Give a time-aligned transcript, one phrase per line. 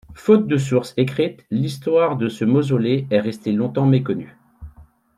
[0.15, 4.35] Faute de sources écrites, l'histoire de ce mausolée est restée longtemps méconnue.